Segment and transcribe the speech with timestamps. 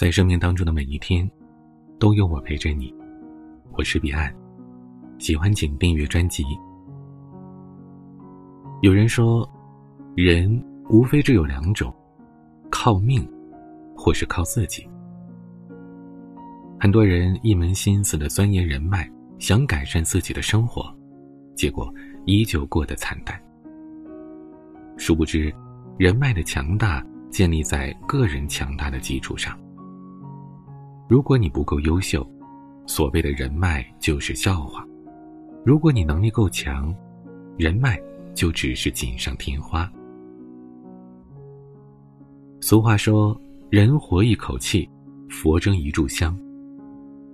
[0.00, 1.30] 在生命当中的每一天，
[1.98, 2.90] 都有我陪着你。
[3.72, 4.34] 我是彼岸，
[5.18, 6.42] 喜欢请订阅专辑。
[8.80, 9.46] 有人说，
[10.14, 10.50] 人
[10.88, 11.94] 无非只有两种：
[12.70, 13.30] 靠命，
[13.94, 14.88] 或是靠自己。
[16.80, 19.06] 很多人一门心思的钻研人脉，
[19.38, 20.90] 想改善自己的生活，
[21.54, 21.92] 结果
[22.24, 23.38] 依旧过得惨淡。
[24.96, 25.54] 殊不知，
[25.98, 29.54] 人脉的强大建立在个人强大的基础上。
[31.10, 32.24] 如果你不够优秀，
[32.86, 34.80] 所谓的人脉就是笑话；
[35.64, 36.94] 如果你能力够强，
[37.58, 38.00] 人脉
[38.32, 39.90] 就只是锦上添花。
[42.60, 43.36] 俗话说
[43.70, 44.88] ：“人活一口气，
[45.28, 46.32] 佛争一炷香。”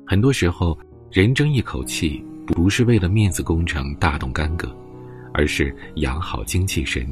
[0.08, 0.78] 很多时候，
[1.10, 4.74] 人争一口气，不是为了面子工程大动干戈，
[5.34, 7.06] 而是养好精气神。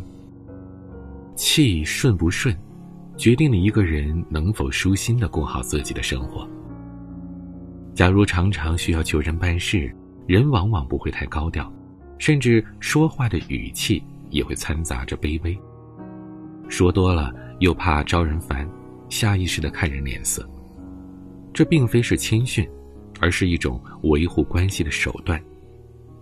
[1.36, 2.56] 气顺不顺，
[3.18, 6.48] 决定了一个人能否舒心的过好自己的生活。
[7.94, 9.94] 假如常常需要求人办事，
[10.26, 11.72] 人往往不会太高调，
[12.18, 15.56] 甚至说话的语气也会掺杂着卑微。
[16.68, 18.68] 说多了又怕招人烦，
[19.08, 20.48] 下意识的看人脸色。
[21.52, 22.68] 这并非是谦逊。
[23.20, 25.40] 而是一种维护关系的手段，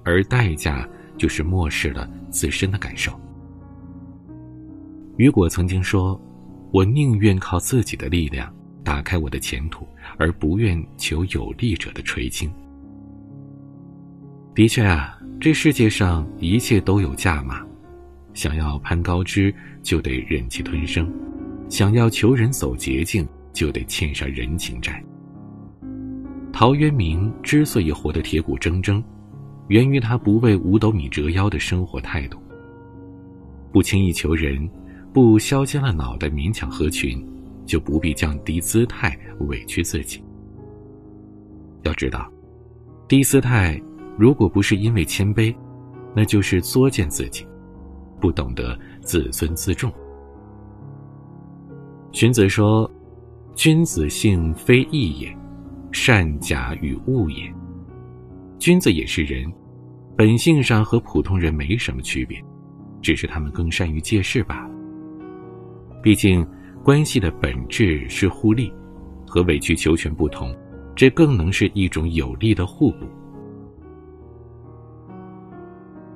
[0.05, 3.11] 而代价就是漠视了自身的感受。
[5.17, 6.21] 雨果曾经说
[6.71, 12.51] ：“我宁愿靠自己的力量打开我的前途，而不愿求有力者的垂青。”
[14.55, 17.65] 的确啊，这世界上一切都有价码，
[18.35, 21.07] 想要攀高枝，就得忍气吞声；
[21.71, 25.03] 想要求人走捷径，就得欠上人情债。
[26.53, 29.03] 陶渊明之所以活得铁骨铮铮，
[29.69, 32.39] 源于他不为五斗米折腰的生活态度。
[33.73, 34.69] 不轻易求人，
[35.15, 37.27] 不削尖了脑袋勉强合群，
[37.67, 40.23] 就不必降低姿态委屈自己。
[41.83, 42.31] 要知道，
[43.09, 43.81] 低姿态
[44.19, 45.55] 如果不是因为谦卑，
[46.15, 47.47] 那就是作践自己，
[48.21, 49.93] 不懂得自尊自重。
[52.13, 52.91] 荀子说
[53.57, 55.35] ：“君子性非异也。”
[55.93, 57.53] 善假与物也。
[58.59, 59.53] 君子也是人，
[60.17, 62.43] 本性上和普通人没什么区别，
[63.03, 64.75] 只是他们更善于借势罢了。
[66.03, 66.47] 毕竟，
[66.83, 68.73] 关系的本质是互利，
[69.27, 70.55] 和委曲求全不同，
[70.97, 73.07] 这更能是一种有利的互补。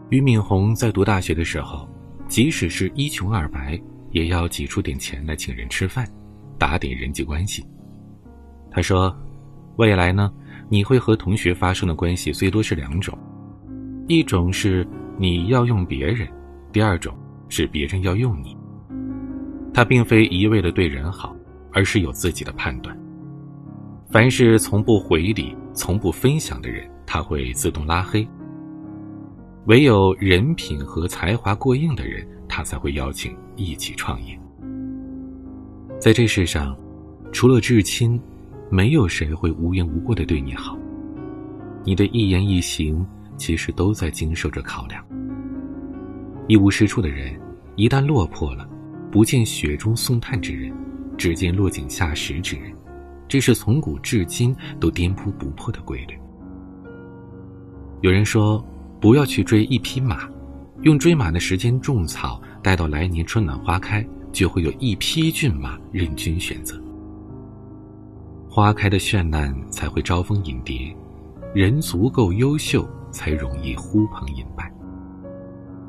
[0.09, 1.89] 俞敏洪在读大学的时候，
[2.29, 6.07] 即使是一穷二白，也要挤出点钱来请人吃饭，
[6.59, 7.65] 打点人际关系。
[8.71, 9.15] 他说。
[9.77, 10.33] 未来呢，
[10.71, 13.15] 你会和同学发生的关系最多是两种，
[14.09, 14.89] 一种是
[15.19, 16.27] 你要用别人，
[16.73, 17.15] 第二种
[17.51, 18.57] 是别人要用你。
[19.77, 21.37] 他并非一味的对人好，
[21.71, 22.99] 而是有自己的判断。
[24.09, 28.27] 凡是从不回礼、从不分享的人，他会自动拉黑。
[29.67, 34.35] 唯有人品和才华过硬的人，他才会邀请一起创业。
[36.01, 36.75] 在这世上，
[37.31, 38.19] 除了至亲。
[38.69, 40.77] 没有谁会无缘无故的对你好，
[41.85, 43.07] 你的一言一行
[43.37, 45.05] 其实都在经受着考量。
[46.49, 47.39] 一无是处的人，
[47.77, 48.69] 一旦落魄了，
[49.17, 50.71] 不见雪中送炭之人，
[51.17, 52.71] 只见落井下石之人，
[53.27, 56.15] 这是从古至今都颠扑不破的规律。
[58.03, 58.63] 有人说，
[59.01, 60.29] 不要去追一匹马，
[60.83, 66.79] 用追马的时间种草，待到来年春暖花开，就会有一匹骏马任君选择。
[68.51, 70.95] 花开的绚烂才会招蜂引蝶，
[71.55, 74.71] 人足够优秀才容易呼朋引伴。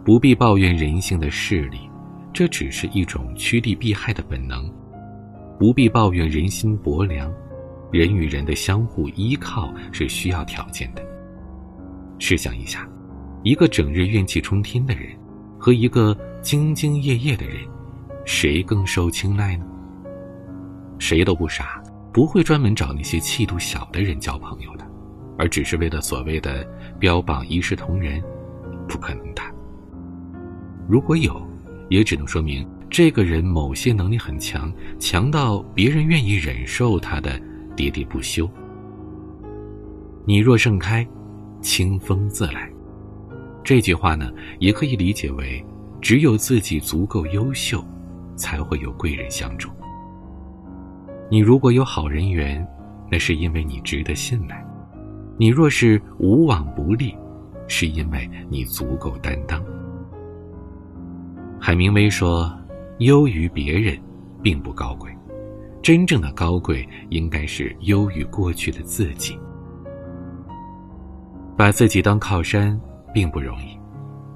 [0.05, 1.77] 不必抱怨人性的势力，
[2.37, 4.69] 这只是一种趋利避害的本能；
[5.57, 7.33] 不必抱怨人心薄凉，
[7.91, 11.01] 人与人的相互依靠是需要条件的。
[12.19, 12.87] 试想一下，
[13.41, 15.09] 一个整日怨气冲天的人，
[15.57, 17.57] 和一个兢兢业业的人，
[18.23, 19.65] 谁更受青睐呢？
[20.99, 21.81] 谁都不傻。
[22.13, 24.85] 不会专门找那些气度小的人交朋友的，
[25.39, 26.63] 而只是为了所谓的
[26.99, 28.21] 标榜一视同仁，
[28.87, 29.41] 不可能的。
[30.87, 31.46] 如果有，
[31.89, 37.39] 也只能说明这个人某些能力很强，强到别人愿意忍受他的
[37.75, 38.49] 喋喋不休。
[40.25, 41.07] 你若盛开，
[41.61, 42.69] 清风自来。
[43.63, 45.63] 这句话呢，也可以理解为：
[46.01, 47.83] 只有自己足够优秀，
[48.35, 49.69] 才会有贵人相助。
[51.29, 52.65] 你如果有好人缘，
[53.11, 54.55] 那是因为你值得信赖；
[55.37, 57.13] 你若是无往不利，
[57.67, 59.61] 是因为你足够担当。
[61.67, 62.49] 海明威说
[62.99, 63.99] ：“优于别人，
[64.41, 65.13] 并不高贵，
[65.83, 69.37] 真正的高贵应该是优于过去的自己。
[71.57, 72.79] 把自己当靠山
[73.13, 73.77] 并不容易，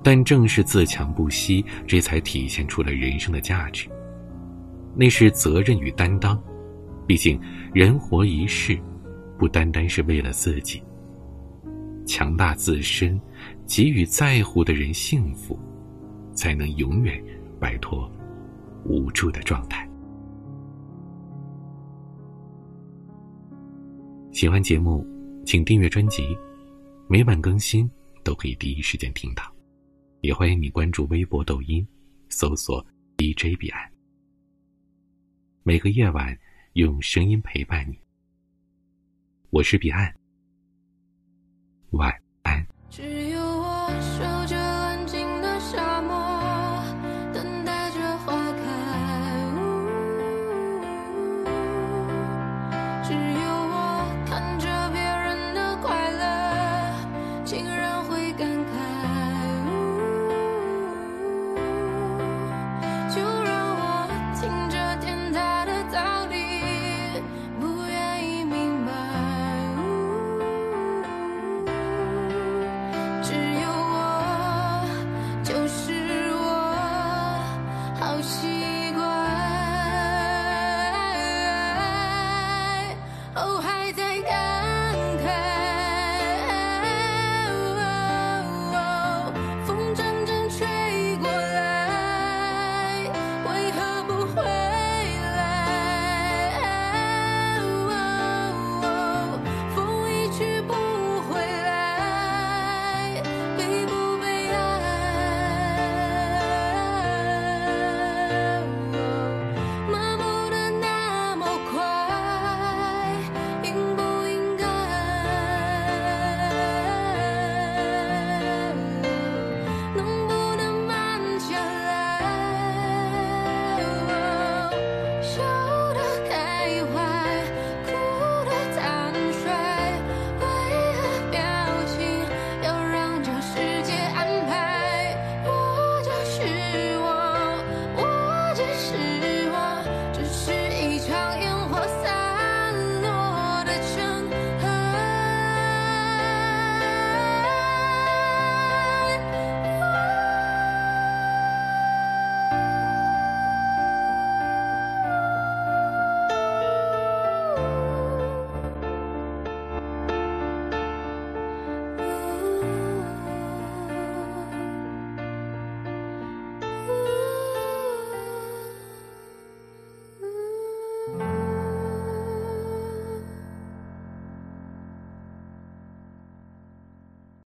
[0.04, 3.88] 但正是自强不息，这才体现出了人生的价值。
[4.94, 6.38] 那是责任与担当，
[7.08, 7.40] 毕竟
[7.74, 8.78] 人活一世，
[9.40, 10.84] 不单单是为了自己。
[12.06, 13.18] 强大自身，
[13.66, 15.58] 给予在乎的人幸福，
[16.42, 17.24] 才能永远
[17.60, 18.12] 摆脱
[18.84, 19.88] 无助的状态。
[24.32, 25.06] 喜欢节目，
[25.46, 26.36] 请订阅专辑，
[27.08, 27.88] 每晚更新
[28.24, 29.44] 都可以第一时间听到。
[30.22, 31.88] 也欢迎你关注微博、抖音，
[32.30, 32.84] 搜索
[33.18, 33.80] DJ 彼岸。
[35.62, 36.36] 每个夜晚，
[36.74, 37.96] 用声音陪伴你。
[39.52, 40.12] 我是彼岸。
[41.92, 42.12] 晚
[42.42, 42.66] 安。
[42.90, 43.51] 只有